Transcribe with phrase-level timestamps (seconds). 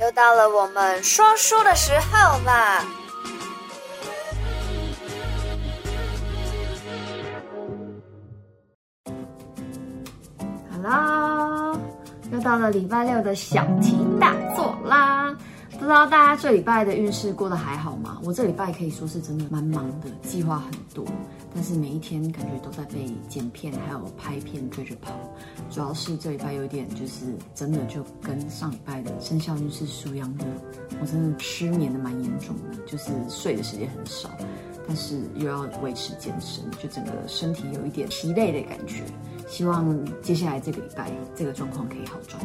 [0.00, 2.84] 又到了我们说书的时候啦
[10.70, 11.78] 好啦
[12.32, 15.36] 又到了礼拜六的小题大做啦！
[15.84, 18.18] 不知道大家这礼拜的运势过得还好吗？
[18.24, 21.04] 我这礼拜可以说是真的蛮忙的，计划很多，
[21.54, 25.12] 但是每一天感觉都在被剪片还有拍片追着跑。
[25.68, 30.46] 主要是这礼拜有点就是真的就跟上礼拜的生肖运势书一样的，
[31.02, 34.30] 我真的失眠的蛮严重的，就是睡的时间很少，
[34.88, 39.02] 但是又要维持健身，就整个身体有一点疲累的感觉。
[39.46, 42.40] 希望接下来这个礼拜这个状况可以好转。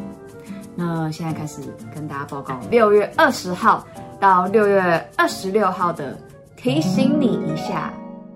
[0.76, 1.60] 那现在开始
[1.94, 3.86] 跟大家报告六月二十号
[4.18, 4.82] 到六月
[5.16, 6.16] 二十六号的，
[6.56, 7.92] 提醒你一下，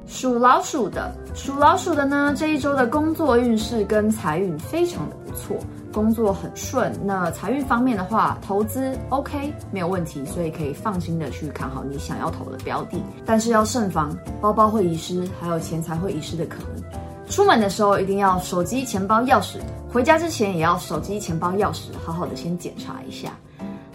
[0.07, 5.57] 属老鼠的，属老鼠的呢，这一周的工作运势跟财运非常的不错，
[5.93, 6.93] 工作很顺。
[7.05, 16.83] 那财运方面的话，投资 OK 没有问题，所以可以放心的去看好你想要投的标的，但是要慎防包包会遗失，还有钱财会遗失的可能。
[17.29, 19.57] 出门的时候一定要手机、钱包、钥匙；
[19.93, 23.33] 回家之前也要手机、钱包、钥匙，好好的先检查一下。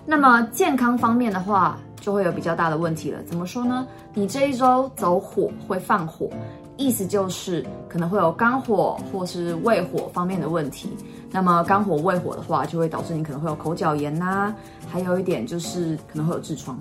[0.05, 3.21] 那么健康方面的话，就会有比较大的问题了。
[3.23, 3.87] 怎么说呢？
[4.13, 6.27] 你这一周走火会犯火，
[6.75, 10.89] 意思就是可能会有肝火或是胃火方面的问题。
[11.31, 14.55] 那么肝火、胃火的话，就会导致你可能会有口角炎呐、啊，
[14.89, 16.79] 还有一点就是可能会有痔疮。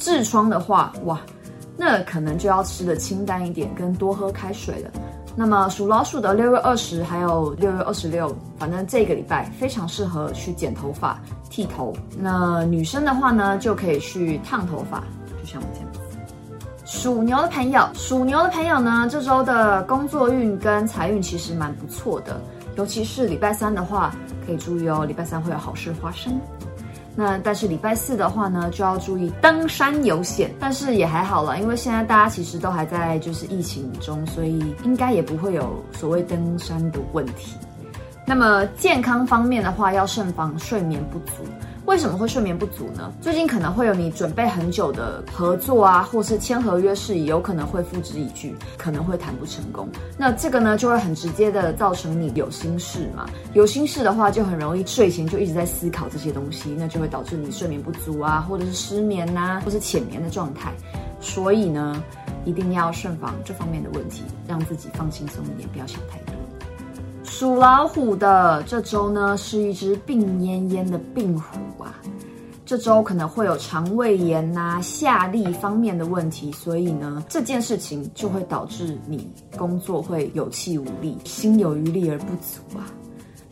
[0.00, 1.20] 痔疮的话，哇，
[1.76, 4.90] 那可能就要吃的清淡一点，跟多喝开水了。
[5.34, 11.94] 那么属老鼠的六月二十还有六月二十六，反正这个礼拜非常适合去剪头发、剃头。
[12.18, 15.02] 那女生的话呢，就可以去烫头发，
[15.40, 15.88] 就像我这样。
[16.84, 22.38] 属牛的朋友，属牛的朋友呢，这周的工作运跟财运其实蛮不错的，
[22.76, 24.14] 尤其是礼拜三的话，
[24.46, 26.38] 可以注意哦，礼拜三会有好事发生。
[27.14, 37.56] 那但是礼拜四的话呢，就要注意登山有险，但是也还好了，因为现在大家其实都还在就是疫情中，所以应该也不会有所谓登山的问题。
[38.26, 41.42] 那么健康方面的话，要慎防睡眠不足。
[41.84, 43.12] 为什么会睡眠不足呢？
[43.20, 49.88] 最近可能会有你准备很久的合作啊，或是签合约事宜，有可能会付之一炬，可能会谈不成功。
[50.16, 53.28] 那这个呢，就会很直接的造成你有心事嘛。
[53.52, 60.72] 有心事的话，就很容易睡前就一直在思考这些东西，那就会导致你睡眠不足啊，或者是失眠呐、或是浅眠的状态。
[61.20, 62.02] 所以呢，
[62.44, 66.41] 一定要慎防这方面的问题，让自己放轻松一点，不要想太多。
[67.32, 71.98] 属老虎的这周呢，是一只病恹恹的病虎啊。
[72.66, 79.26] 这周可能会有肠胃炎呐、下痢方面的问题，所以呢，这件事情就会导致你
[79.56, 82.84] 工作会有气无力、心有余力而不足啊。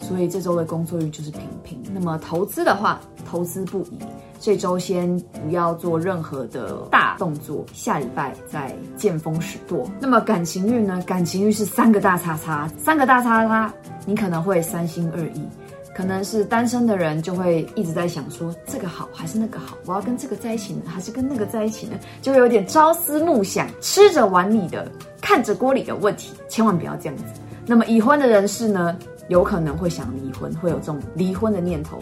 [0.00, 1.82] 所以这周的工作运就是平平。
[1.92, 3.00] 那么投资的话，
[3.30, 3.98] 投资不宜。
[4.42, 9.86] 这周先不要做任何的大动作，下礼拜再见风使舵。
[10.00, 11.02] 那么感情运呢？
[11.06, 13.70] 感情运是三个大叉叉，三个大叉叉，
[14.06, 15.46] 你可能会三心二意，
[15.94, 21.98] 可能是单身的人就会一直在想说这个好还是那个好，我要跟这个在一起呢，还是跟那个在一起呢？
[22.22, 24.90] 就会有点朝思暮想，吃着碗里的，
[25.20, 27.24] 看着锅里的问题，千万不要这样子。
[27.66, 28.96] 那么已婚的人士呢，
[29.30, 31.98] 有可能会想离婚，会有这种离婚的念头。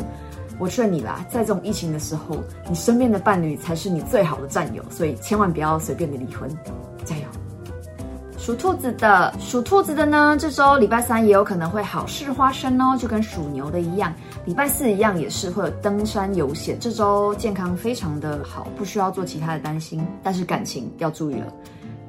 [0.58, 6.50] 我劝你啦，在这种疫情的时候，你身边的伴侣才是你最好的战友，所以千万不要随便的离婚，
[7.04, 7.22] 加油！
[8.38, 14.12] 属兔子的，属兔子的呢，这周礼拜三也有可能会好事发生哦，就跟属牛的一样，
[14.46, 16.78] 礼拜四一样也是会有登山游险。
[16.80, 21.52] 这周健康非常的好，不需要做其他的担心，但是感情要注意了，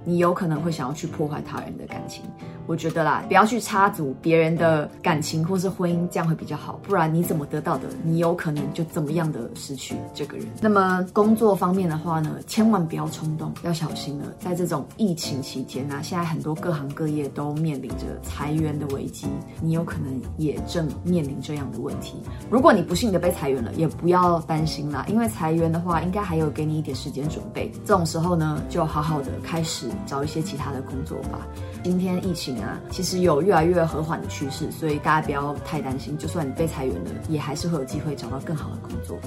[0.04, 2.24] 你有可能会想要去破坏他人的感情。
[2.66, 6.80] 我觉得啦，不要去插足别人的感情或是婚姻，这样会比较好。
[6.84, 10.46] 不然你怎么得到的，你有可能就怎么样的失去这个人。
[10.62, 14.26] 那么工作方面的话呢，千万不要冲动，要小心了。
[14.38, 19.26] 在这种疫情期间呢、啊，现在很多各行各业都面临着裁员的危机，
[19.64, 22.18] 你有可能也正面临这样的问题。
[22.52, 27.72] 如果你不幸的被裁员了，也不要担心啦，因为裁员的话，应该还有给你一点时间准备。
[27.84, 31.48] 这种时候呢，就好好的开始找一些其他的工作吧。
[31.84, 36.18] 今天疫情啊，其实有越来越和缓的趋势，所以大家不要太担心。
[36.18, 39.18] 就算你被裁员了，也还是会有机会找到更好的工作。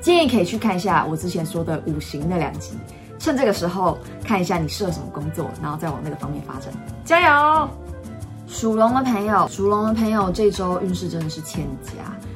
[0.00, 2.72] 建议可以去看一下我之前说的五行那两集，
[3.18, 6.72] 趁这个时候看一下你适合什么工作，然后再往那个方面发展。
[7.04, 7.68] 加油！
[8.48, 11.92] 属龙的朋友，属龙的朋友，这周运势真的是欠佳，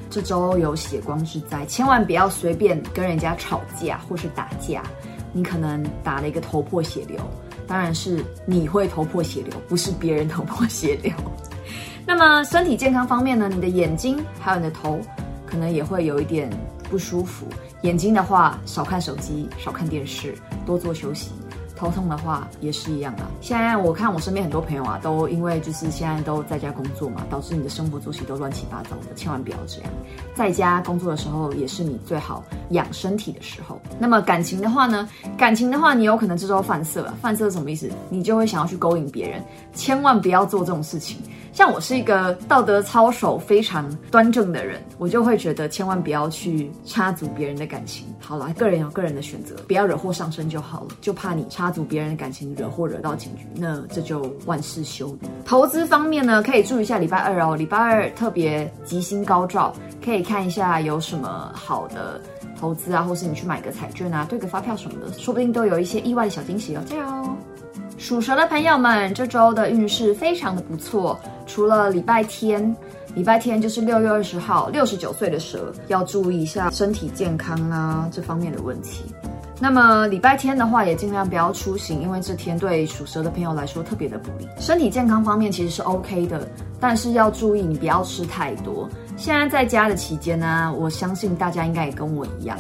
[0.08, 4.84] 这周有血光之灾，千万不要随便跟人家吵架或是打架，
[5.32, 7.18] 你可能打了一个头破血流。
[7.66, 11.12] 当然是你会头破血流，不是别人头破血流。
[12.06, 13.48] 那么身体健康方面呢？
[13.48, 15.00] 你的眼睛还有你的头，
[15.46, 16.50] 可能也会有一点
[16.90, 17.46] 不舒服。
[17.82, 20.34] 眼睛的话，少看手机，少看电视，
[20.66, 21.30] 多做休息。
[21.76, 23.28] 头痛的话也是一样啊。
[23.40, 29.90] 现在我看我身边很多朋友啊，都因为就是现在都在家工作嘛，导致你的生活作息都乱七八糟的，千万不要这样。
[30.34, 33.80] 在家工作的时候，也是你最好养身体的时候。
[33.98, 35.08] 那么感情的话呢？
[35.36, 37.14] 感情的话，你有可能这周犯色了。
[37.20, 37.90] 犯色是什么意思？
[38.08, 39.42] 你就会想要去勾引别人，
[39.72, 41.18] 千万不要做这种事情。
[41.54, 48.04] 像我是一个道德操守非常端正的人，我就会觉得千万不要去插足别人的感情。
[48.18, 50.88] 好了，个人有个人的选择，不要惹祸上身就好了。
[51.00, 55.18] 就怕你插足别人的感情，惹祸惹到警局，那这就万事休矣。
[55.44, 59.72] 投资方面呢，可以注意一下礼拜二哦，礼拜二特别吉星高照，
[60.04, 62.20] 可以看一下有什么好的
[62.58, 66.82] 投资啊，或是你去买个彩券啊，兑个发票什么的，说不定都有一些意外的小惊喜哦。
[66.84, 67.36] 加油！
[67.96, 71.18] 属蛇的朋友们，这周的运势非常的不错。
[71.46, 72.74] 除了礼拜天，
[73.14, 79.04] 礼拜天就是六月二十号，六十九岁的蛇要注意一下身体健康啊这方面的问题。
[79.60, 84.48] 那么礼拜天的话，也尽量不要出行，因为这天对属蛇的朋友来说特别的不利。
[84.58, 86.46] 身体健康方面其实是 OK 的，
[86.80, 88.88] 但是要注意你不要吃太多。
[89.16, 92.58] 现在在家的期间呢，我相信大家应该也跟我一样。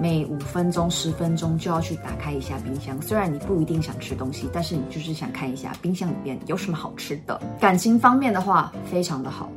[0.00, 7.40] 每五分钟、十分钟就要去打开一下冰箱，虽然你不一定想吃东西，但是你就是想看一下冰箱里面有什么好吃的。
[7.58, 9.50] 感情方面的话，非常的好，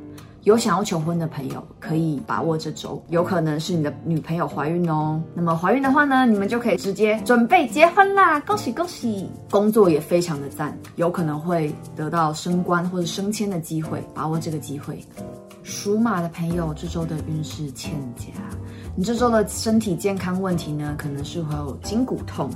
[0.44, 5.22] 有想要求婚的朋友可以把握这周，有可能是你的女朋友怀孕哦。
[5.36, 9.30] 那么怀孕的话呢，你们就可以直接准备结婚啦，恭喜恭喜！
[9.50, 15.04] 工作也非常的赞，有可能会得到升官或者升迁的机会，把握这个机会。
[15.64, 18.26] 属马的朋友，这周的运势欠佳。
[18.96, 22.50] 你这周的身体健康问题呢，可能是会有筋骨痛、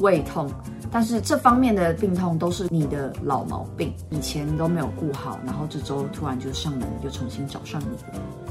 [0.00, 0.50] 胃痛，
[0.90, 7.86] 但是这方面的病痛都是你的老毛病，以前都没有顾好，然后这周突然就上门，就重新找上你。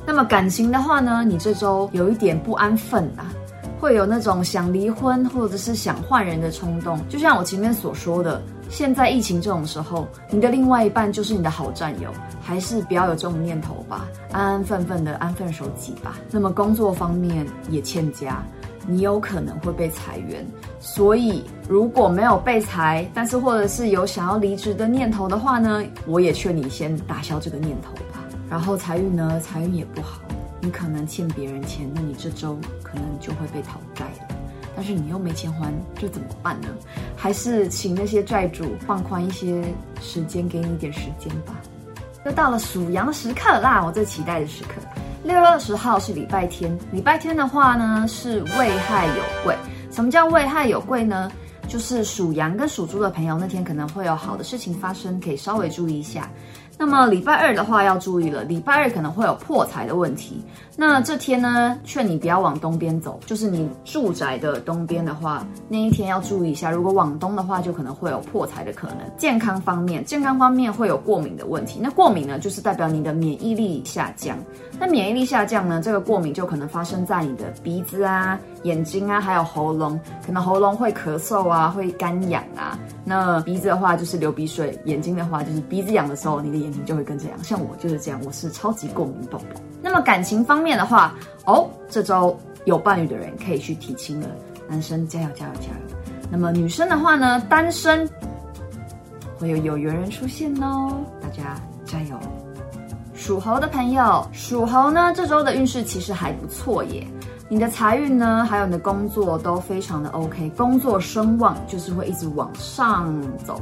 [0.06, 3.32] 那么感情的话呢，你这周有一点不安分啊，
[3.80, 8.42] 会有那种想离婚或者是想换人的冲动，就像我前面所说的。
[8.70, 12.12] 现在疫情这种时候，你的另外一半就是你的好战友，
[12.42, 16.18] 还是不要有这种念头吧，安安分分的安分守己吧。
[16.30, 18.44] 那么工作方面也欠佳，
[18.86, 20.46] 你有可能会被裁员，
[20.80, 28.24] 所以如果没有被裁，但是或者是有想要离职的念头的话呢，我也劝你先打消这个念头吧。
[28.50, 30.22] 然后财运呢，财运也不好，
[30.62, 34.27] 你可能欠别人钱，那你这周可能就会被讨债了。
[34.80, 36.68] 但是你又没钱还，这怎么办呢？
[37.16, 39.64] 还是请那些债主放宽一些
[40.00, 41.56] 时间，给你一点时间吧。
[42.28, 44.74] 又到了属羊的时刻啦，我最期待的时刻。
[45.24, 49.56] 六月二十号是礼拜天，礼拜天的话呢是未亥有贵。
[49.92, 51.32] 什么叫未亥有贵呢？
[51.68, 56.30] 就是属羊跟属猪的朋友那天可能会有好的事情发生，可以稍微注意一下。
[56.80, 60.44] 那么礼拜二的话要注意了，礼拜二可能会有破财的问题。
[60.76, 66.70] 那这天呢，劝你不要往东边走，就是你住宅的东边的话，那一天要注意一下。
[66.70, 68.98] 如果往东的话，就可能会有破财的可能。
[69.18, 71.80] 健康方面，健康方面会有过敏的问题。
[71.82, 74.38] 那过敏呢，就是代表你的免疫力下降。
[74.80, 82.78] 那免疫力下降呢，这个过敏就可能发生在你的鼻子啊、眼睛啊，还有喉咙，可能喉咙会咳嗽啊，会干痒啊。
[83.06, 87.44] 那鼻子的话就是流鼻水，眼睛的话就是鼻子痒的时候，你的眼睛就会跟着痒。
[87.44, 89.46] 像我就是这样，我是超级过敏宝宝。
[89.82, 91.14] 那么感情方面的话，
[91.46, 94.28] 哦，这周有伴侣的人可以去提亲了，
[94.68, 95.98] 男生加油加油加油。
[96.30, 98.10] 那么女生的话呢，单身
[99.40, 100.92] 会有有缘人出现哦，
[101.22, 101.56] 大家
[101.86, 102.20] 加油。
[103.14, 107.08] 属猴的朋友，属猴呢，这周的运势其实还不错耶。
[107.50, 113.62] 你的财运呢，还有你的工作都非常的 OK，工作声望就是会一直往上走。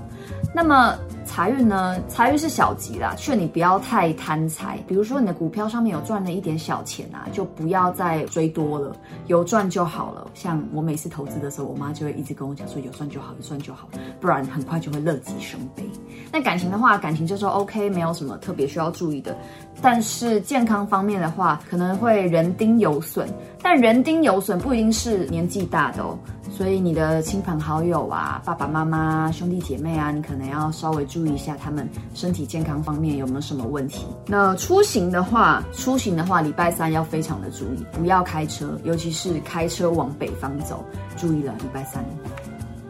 [0.56, 1.96] 那么财运呢？
[2.08, 4.80] 财运是小吉啦，劝你不要太贪财。
[4.88, 8.96] 比如说你的股票上面有赚了一点小钱啊，就不要再追多了，
[9.27, 10.25] 有赚就好了。
[10.34, 13.88] 像我每次投资的时候，我妈就会一直跟我讲说有赚就好，有赚就好，
[14.20, 15.84] 不然很快就会乐极生悲。
[16.32, 19.38] 那感情的话，感情就说 OK，没有什么特别需要注意的。
[19.82, 23.27] 但是健康方面的话，可能会人丁有损，
[23.62, 26.17] 但人丁有损不一定是年纪大的哦。
[26.51, 34.05] 所以你的亲朋好友啊，爸爸妈妈、兄弟姐妹啊，你可能要稍微注意一下他们身体健康方面有没有什么问题。
[34.25, 40.82] 那出行的话，出行的话，礼拜三要非常的注意，不要开车，尤其是开车往北方走，
[41.17, 42.01] 注意了，礼拜三。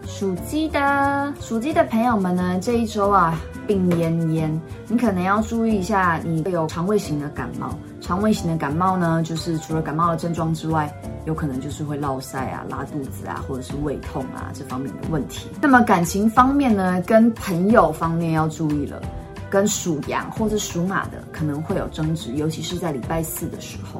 [0.06, 4.48] 属鸡的，属鸡的朋友们呢，这一周啊，病恹恹，
[4.88, 7.74] 你可能要注意一下，你有肠胃型的感冒。
[8.06, 10.94] 肠胃型的感冒呢，就是除了感冒的症状之外，
[11.26, 15.48] 有可能就是会落腮啊、拉肚子啊，或者是胃痛啊这方面的问题。
[15.60, 19.02] 那么感情方面呢，跟朋友方面要注意了，
[19.50, 24.00] 跟属羊或者属马的可能会有争执，尤其是在礼拜四的时候。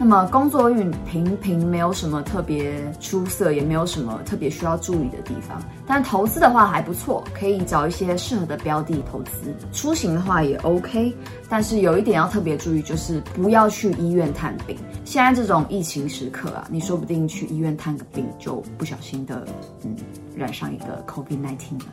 [0.00, 5.60] 那么工作运平平，没有什么特别出色，也没有什么特别需要注意的地方。
[5.88, 9.52] 但投资的话还不错，可以找一些适合的标的投资。
[9.72, 11.12] 出行的话也 OK，
[11.48, 14.76] 但是有一点要特别注意，就是不要去医院探病。
[15.04, 19.44] 现在这种疫情时刻啊，你说不定去医院探个病，就不小心的
[19.84, 19.96] 嗯
[20.36, 21.86] 染上一个 COVID-19 了。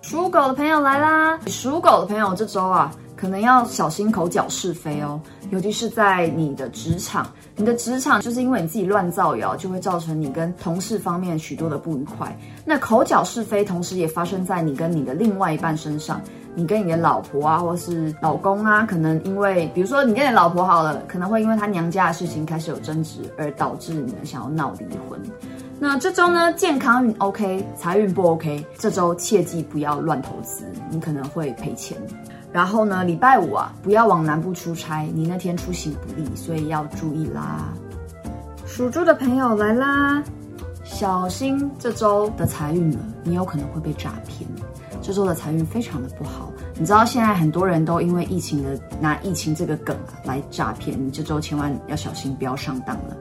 [0.00, 1.38] 属狗的朋友来啦！
[1.46, 2.92] 属狗的朋友这周啊，
[3.22, 7.24] 可能要小心口角是非哦，尤其是在你的职场。
[7.54, 12.36] 你的职场就是因为你自己乱造谣，就会造成你跟同事方面许多的不愉快。
[12.64, 16.20] 那口角是非，同时也发生在你跟你的另外一半身上。
[16.56, 25.20] 你跟你的老婆啊，或是老公啊，可能因为，比如说你跟你老婆好了，可能会因为她娘家的事情开始有争执，而导致你们想要闹离婚。
[25.78, 28.66] 那这周呢，健康 OK，财运不 OK。
[28.76, 31.96] 这周切记不要乱投资，你可能会赔钱。
[32.52, 37.72] 然后呢，礼拜五啊，不要往南部出差，你那天出行不利，所以要注意啦。
[38.66, 40.22] 属猪的朋友来啦，
[40.84, 44.48] 小心这周的财运了，你有可能会被诈骗。
[45.00, 53.16] 这周的财运非常的不好，你知道现在很多人都因为疫情的拿疫情这个梗啊来诈骗，你这周千万要小心，不要上当了。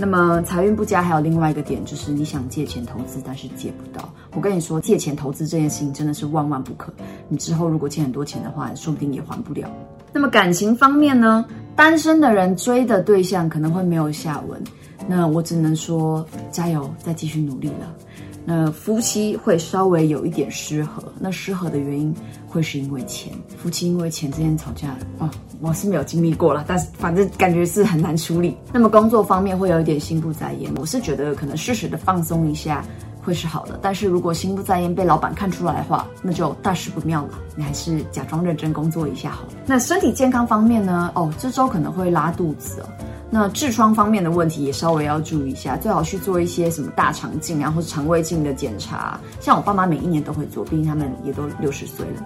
[0.00, 4.08] 那么财运不佳，还有另外一个点，就是你想借钱投资，但是借不到。
[4.32, 6.90] 我跟你说，借钱投资这件事情真的是万万不可。
[7.28, 9.70] 你之后如果欠很多钱的话，说不定也还不了。
[10.10, 11.44] 那么感情方面呢，
[11.76, 14.58] 单身的人追的对象可能会没有下文。
[15.06, 17.94] 那我只能说加油，再继续努力了。
[18.44, 22.14] 那夫妻会稍微有一点失和，那失和的原因
[22.48, 23.32] 会是因为钱。
[23.56, 25.28] 夫妻因为钱之间吵架，哦。
[25.62, 28.56] 我是没有经历过了，但是反正感觉是很难处理。
[28.72, 32.82] 那么工作方面会有一点心不在焉，我是觉得可能适时的放松一下
[33.22, 33.78] 会是好的。
[33.82, 37.38] 但是如果心不在焉被老板看出来的话，那就大事不妙了。
[37.56, 39.44] 你还是假装认真工作一下好。
[39.66, 41.12] 那身体健康方面呢？
[41.14, 42.88] 哦，这周可能会拉肚子哦。
[43.32, 49.20] 那痔疮方面的问题也稍微要注意一下，最好去做一些什么大肠镜啊，或者肠胃镜的检查。
[49.38, 52.22] 像我爸妈每一年都会做，毕竟他们也都六十岁了。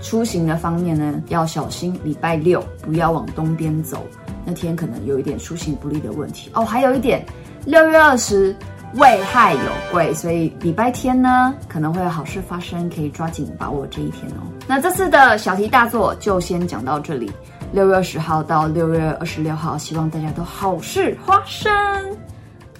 [0.00, 1.96] 出行的方面呢，要小心。
[2.02, 4.04] 礼拜六不要往东边走，
[4.44, 6.64] 那天可能有一点出行不利的问题哦。
[6.64, 7.24] 还有一点，
[7.66, 8.56] 六月二十
[8.94, 9.60] 未亥有
[9.92, 14.42] 贵，所以礼拜天呢可能会有好事发生，可以抓紧把握这一天哦。
[14.66, 17.30] 那这次的小题大做就先讲到这里。
[17.72, 21.72] 六月二十号到六月二十六号，希望大家都好事发生。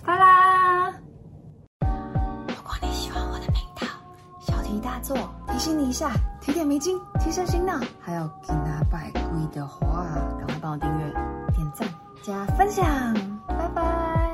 [0.04, 0.92] 拜啦！
[1.80, 3.86] 如果你喜欢我的频道，
[4.40, 5.16] 小题大做
[5.48, 6.10] 提醒你一下。
[6.42, 7.80] 提点迷津，提升心脑。
[8.00, 10.04] 还有给拿百贵的话，
[10.38, 11.04] 赶快帮我订阅、
[11.54, 11.88] 点赞、
[12.22, 12.84] 加分享，
[13.46, 14.31] 拜拜。